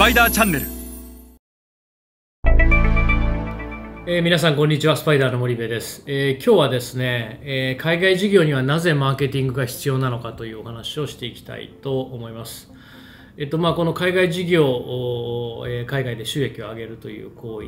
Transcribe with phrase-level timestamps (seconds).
[0.00, 0.66] パイダーチャンネル。
[4.06, 4.96] えー、皆さんこんにちは。
[4.96, 12.72] スパイダーの森部です、えー、今日はですね、えー、海外事業にはなぜマーケティングが必要なのかというお話をしていきたいと思います。
[13.40, 17.66] えっとまあ、この海外事業を、え海外で収益を上げるという行為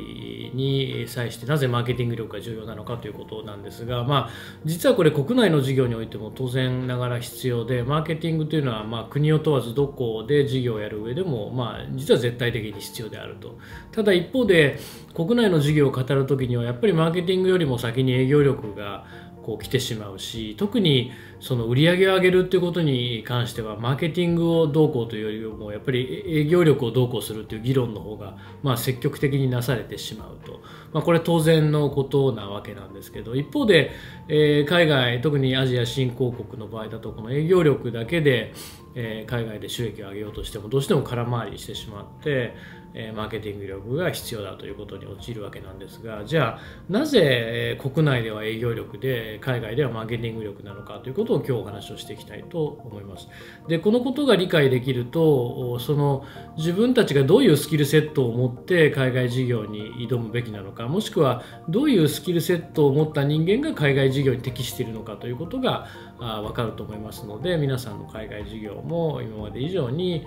[0.55, 4.29] に際してなぜマーケティング力が重要なのかということなんですが、まあ、
[4.65, 13.57] 実はこれ国内の事業においても当然ながら必要でマーケティングというのは、まあ、国を問わずどこで事業をやる上でも、まあ、実は絶対的に必要であると。
[13.91, 14.77] ただ一方で
[15.15, 19.05] 国内の事業を語るときにはやっぱりマーケティングよりも先に営業力が
[19.43, 33.91] こう来てしまうし特にその売り上げを上げるっていうことに関してはマーケティングをどうこうというよりももやっぱり営業力をどうこうするという議論の方がまあ積極的になされてしまうと、まあ、これ当然のことなわけなんですけど一方で、
[34.27, 38.53] えー、海外特にアジア新興国の場合だとこの営業力だけで、
[38.95, 42.53] えー、海外で収益を上げようとしてもどうしても空回りしてしまって
[42.93, 53.27] えマーケティング力が必要だということに陥るわけなんですがじゃあなぜ国内では営業力で海外ではマーケティング力なのかということを今日お話をしていきたいと思います。
[53.67, 56.25] でこのことが理解できるとその
[56.57, 65.87] 自分たちがどういうスキルセットを持って海外事業に挑むべきなのかもしくはどういうスキルセットを持った人間が海外事業に適しているのかということが
[66.23, 70.25] 分かると思いますので皆さんの海外事業も今まで以上に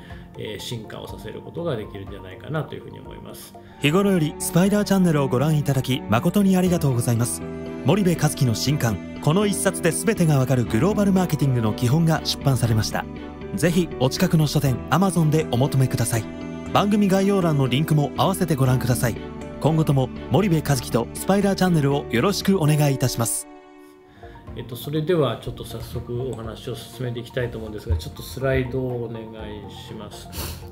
[0.58, 3.55] 進化をさせることができるんじゃないかなというふうに思います。
[3.80, 7.42] 日頃よりスパイダーチャンネルをご覧いただき誠にありがとうございます。
[7.84, 13.05] 森部和樹の新刊この一冊で全てがわかるグローバルマーケティングの基本が出版されました。
[13.55, 16.24] ぜひお近くの書店 Amazon でお求めください。
[16.72, 19.17] 番組概要欄のリンクも合わせてご覧ください。
[19.61, 23.48] 今後とも森部和樹とスパイダーチャンネルをよろしくお願いいたします。
[24.57, 30.29] えっと、それではちょっと早速お話を進めていきたいと思うんですがちょっとスライドをお願いします、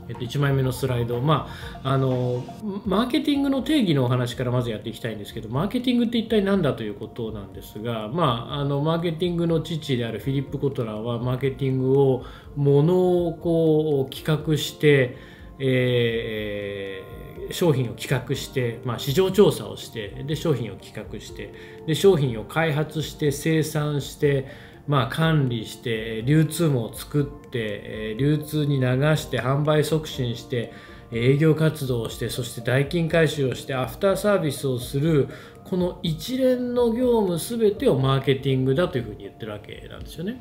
[0.08, 1.48] えっと、1枚目のスライド、ま
[1.82, 2.42] あ、あの
[2.86, 12.24] マーケティングの定義のお話からまずやっていきたいんですけどマーケティングって一体何だということなんですが、まあ、あのマーケティングの父であるフィリップ・コトラーはマーケティングを
[12.56, 15.16] ものをこう企画して、
[15.58, 21.52] えー商品を企画して、まあ、市場調査をしてで商品を企画して
[21.86, 24.46] で商品を開発して生産して、
[24.86, 30.72] まあ、管理して流通網を作って流通に流して販売促進して
[31.12, 35.28] 営業活動をしてそして代金回収をしてアフターサービスをする
[35.64, 40.40] この一連の業務全てをマーケティングだというふうに言ってるわけなんですよね。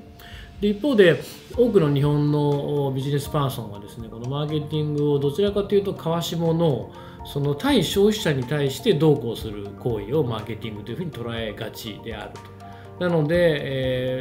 [0.63, 1.21] で一方で
[1.57, 6.89] 多くの日本のビジネスパーソンはですねこのマーケティングをどちらかというと川下の
[7.25, 13.05] その対消費者に対してどうこうする行為をマーケティングというふうに捉えがちであると。
[13.05, 13.35] なので、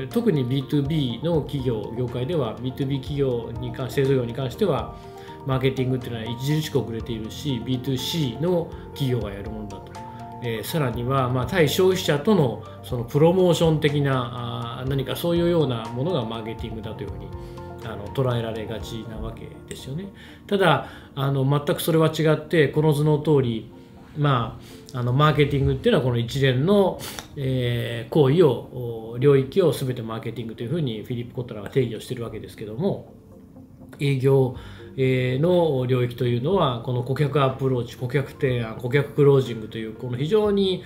[0.01, 4.97] えー、特に B2B の企業、業界では B2B 企業に関製造業に関しては
[5.47, 10.02] マーケティングっていうのは著しく遅れているし B2C の企業がやるものだと。
[10.43, 17.29] えー、さらには、まあ、対消費者とのそのプロモーション的なあ何かそういうようなものがマーケティングだというふうに
[17.85, 20.07] あの捉えられがちなわけですよね。
[20.47, 23.73] ただあの全くそれは違ってこの図の通り
[24.17, 24.59] ま
[24.95, 27.01] あ、あのマーケティングっていうのはこの一連の、
[27.37, 33.15] えー、行為を領域を全てマーケティングというふうにフィリップ・コットラが定義をしているわけですけども
[34.01, 34.55] 営業
[34.97, 40.83] の領域というのはこの顧客アプローチ顧客提案顧客クロージングというこの非常に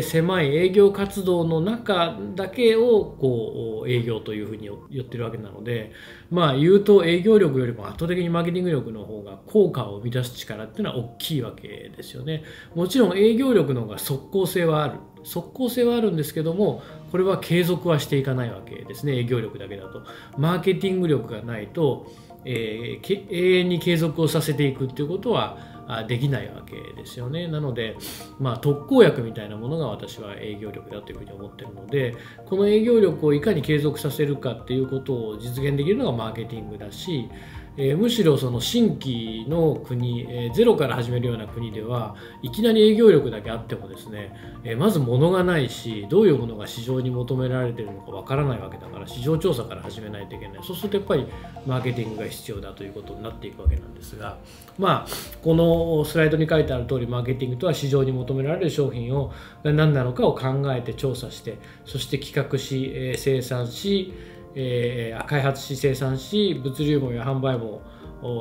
[0.00, 5.92] 狭い営業活動の中だけをこう営業というふうに言ってるわけなので
[6.30, 12.44] まあ言うと営業力よりも圧倒的にマーケティング力の方が効果を生み出す力っていうのは大きいわけですよね。
[12.76, 14.94] もちろん営業力の方が即効性はある。
[15.24, 19.16] 即効性はあるんですけどもこれは継続はしていかないわけですね。
[19.18, 20.02] 営業力だけだと。
[20.36, 22.06] マーケティング力がないと
[22.44, 25.72] えー、永遠に継続をさせていくっていうことは
[26.08, 27.48] できないわけですよね。
[27.48, 27.96] なので、
[28.38, 32.14] まあ、特効薬みたいなものが私は営業力だというふうに思ってるので、
[32.46, 37.28] この営業力をいかに継続させるかっていうことを実現できるのがマーケティングだし、
[37.76, 44.34] えー、むしろその新規の国、えー、ゼロから始めるような国ではいきなり営業力だけあってもですね、
[44.64, 50.60] えー、まず物がないしどういうものが市場に求められているのかわからないわけだから市場調査から始めないといけない。
[50.62, 51.26] そうするとやっぱり
[51.66, 54.38] マーケティングが必要だということになっていくわけなんですが
[54.78, 59.32] まあこのスライドに書いてある通りマーケティングとは市場に求められる商品を
[59.64, 64.12] 何なのかを考えて調査してそして企画し、え生産し
[64.54, 67.80] えー、開発し生産し物流網や販売網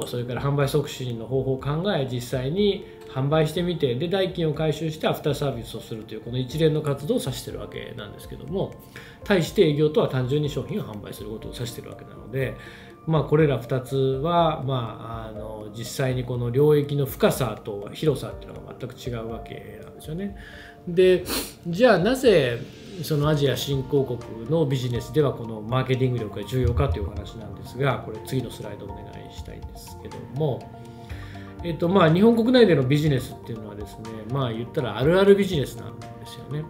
[0.07, 8.73] それから販売促進の方法を考え実際に販売してみてで代金を回収してアフターサービスをするというこの一連の活動を指しているわけなんですけども
[9.23, 12.55] 対して営業とは単純に商品を販売することを指しているわけなので
[13.07, 20.35] まあ、これら2つは、まあ、あの実際にこの領域の深さと広さっていうのが全く違うわけなんですよね。
[20.87, 21.23] で
[21.67, 22.59] じゃあなぜ
[23.03, 30.59] そのアジア新興国のビジネスではこのマーケティング力が重要かというお話なんですがこれ次のスライドお願いしたいんですけども、
[31.63, 36.63] えっとまあ、日本国内でのビジネスっていうのはですねまあ言ったらあるあるビジネスなんですよね。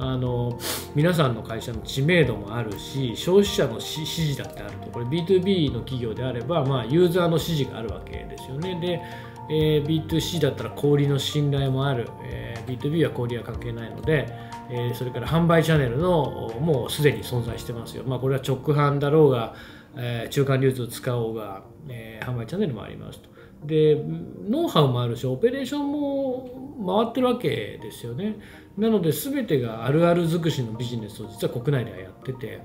[0.00, 0.56] あの
[0.94, 4.88] 皆さんの会社の知名度もあるし消費者の支持だってあると。
[4.90, 8.78] これ B2B の企業であれば、まあ、ユーザーの支持があるわけですよね。
[8.80, 9.00] で、
[9.50, 14.28] えー、B2C だったら小売りの信頼もある、えー、B2B は小売りは関係ないので、
[14.70, 19.54] えー、それから販売チャンネルのもうすでに存在してますよ、まあ、これは直販だろうが、
[19.96, 23.28] えー、中間流通を使おうが、えー、販売チャンネルもありますと。
[23.64, 24.00] で
[24.48, 28.36] ノウハウもあるしオペレーションも回ってるわけですよね。
[28.76, 32.60] なので全てがあるある尽くしのビジネスを実は国内ではやってて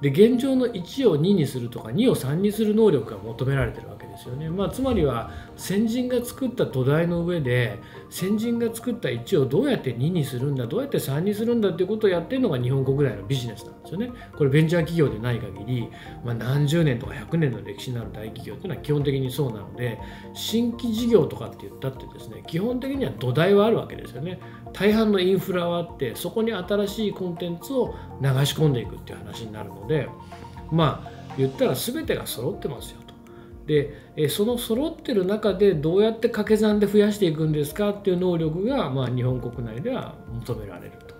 [0.00, 14.10] で現状の1を2にするとか2を3にする能力が求められてるわけですよね、まあ、つまりは先人が作った土台の上で先人が作った1をどうやって2にするんだどうやって3にするんだっていうことをやってるのが日本国内のビジネスなんですよね。
[14.36, 15.88] これベンチャー企業でない限り、
[16.24, 19.98] まあ、何十年とか100年の歴史のある大企業っていうのは基本的にそうなので
[20.34, 24.40] 新規事業とかって言ったってですね基本的には土台はあるわけですよね。
[24.72, 30.08] 大半のインフラはあってそこに新しいコンテンツを流し込んでいくっていう話になるのでで
[30.70, 33.14] まあ言ったら全てが揃ってますよと。
[33.66, 37.90] でその揃ってる中でどうやって掛け算で増やしていくんですか？
[37.90, 41.14] っていう能力が、まあ、日本国内では求められると。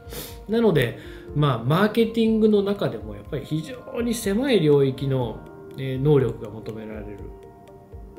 [0.53, 0.99] なので、
[1.37, 5.39] まあ、マーケティングの中でもやっぱり非常に狭い領域の
[5.77, 7.19] 能力が求められる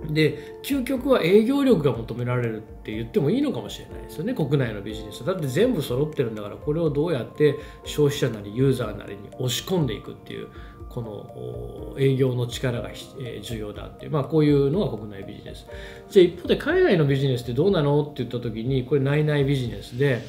[0.09, 10.47] で究極は営業力が求められるって言ってもいいのかもしれないですよね国内のビジネスだって全部揃ってるんだからこれをどうやって消費者なりユーザーなりに押し込んでいくっていう
[10.89, 12.89] この営業の力が
[13.41, 15.65] 重要だっていう、まあ、こういうのが国内ビジネス。
[16.09, 20.21] じゃあ一方で海外のビジネスってどうなのって言った時にこれ内々ビジネスで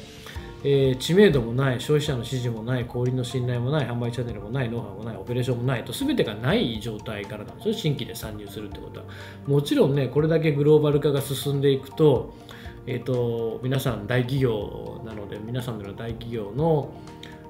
[0.65, 9.05] えー、知名度もない消費者の支持もない小売の信頼もない販売チャンネルもないノウハウもないオペレーションもないと全てがない状態からなんですよ新規で参入するってことは。
[9.45, 12.33] もちろんねこれだけグローバル化が進んでいくと,、
[12.87, 16.93] えーと、皆さん大企業なので皆さんの大企業の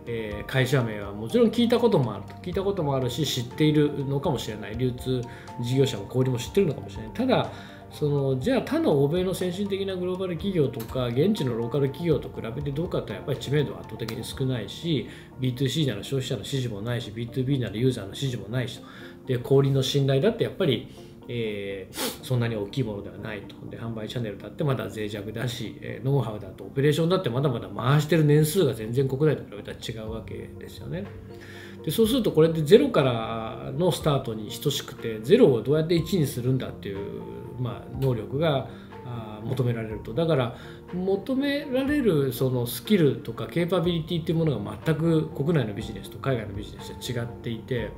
[0.05, 2.33] えー、会社名はもちろん聞いたこともあると。
[2.41, 4.77] 聞いたこともあるし知っているのかもしれない。
[4.77, 5.21] 流通
[5.61, 7.11] 事業者も小売も知ってるのかもしれない。
[7.13, 7.51] ただ
[7.93, 15.07] そのじゃあ他の欧米の先進的なグローバル企業とか現地のローカル企業と比べてどうかってやっぱり知名度は圧倒的に少ないし
[15.39, 18.81] B2C なら消費者の支持もないし B2B ならユーザーの支持もないし
[19.27, 20.87] で小売の信頼だってやっぱり
[21.27, 31.05] えー、そんなに大きいものではないとで販売チャンネルだってまだ脆弱だし、えー、ノウハウだとオペレーションだってまだまだ回してる年数が全然国内と比べたら違うわけですよね。
[31.85, 37.21] でそうするとこれでゼロからのスタートに等しくてゼロをどうやって1にするんだっていう、
[37.59, 38.67] まあ、能力が
[39.43, 40.55] 求められるとだから
[40.93, 47.91] 求められるそのスキルとかケーパビリティっていうものが全く国内のビジネスと海外のビジネスは違っていて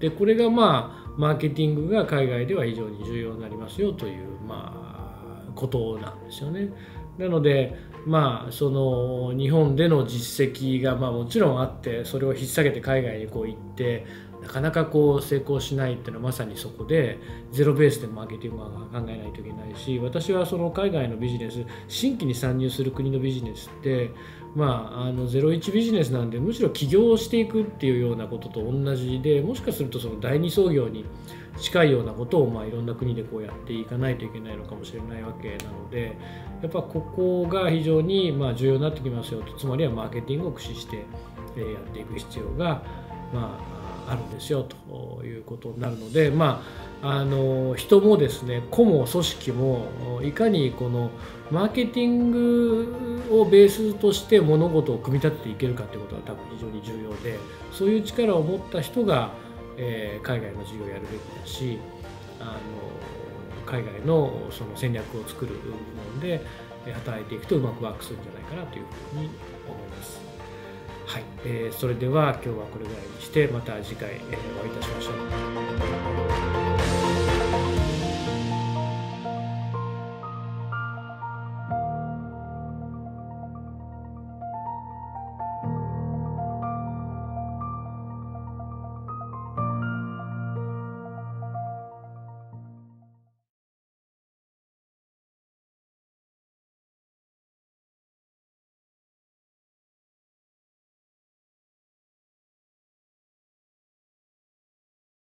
[0.00, 6.70] でこれがまあマーケティングが海外では非常に重要になりますよというまあことなんですよね。
[7.16, 14.06] なのでまあ、その日本での実績がまあもちろんあってそれを引っ提げて海外にこう行って
[14.42, 17.18] なかなかこう成功しないっていうのはまさにそこで
[17.50, 24.10] ゼロベースでマーケティングは考えないといけないし私はその海外のビジネス新規に参入する国のビジネスって
[24.54, 31.04] まあ、あの01ビジネスなんでむしろ起業していくっていうようなことと同じでもしかするとその第二創業に
[31.58, 36.16] 近いようなことをまあいろんな国でこうやっていかないといけないのかもしれないわけなので
[36.62, 39.54] やっぱここが非常にまあ重要になってきますよと。
[39.54, 41.04] つまりはマーケティングを駆使して
[41.56, 42.82] えやっていく必要が
[43.32, 43.73] まあ
[44.08, 46.62] あるんですよということになるのでま
[47.02, 51.10] ああの人もですね個も組織もいかにこの
[51.50, 57.38] マーケティングをベースとして物事を組み立てていけるかということは多分非常に重要で
[57.72, 59.32] そういう力を持った人が
[59.76, 61.78] えー、海外の事業をやるべきだし
[62.40, 62.60] あの
[63.66, 65.70] 海外のその戦略を作る部
[66.12, 66.44] 門で
[66.92, 69.30] 働いていくとうまくワークするんじゃないかなというふうに
[69.66, 70.33] 思います。
[71.06, 77.03] はい、えー、それでは今日はこれぐらいにしてまた次回、えお会いいたしましょう。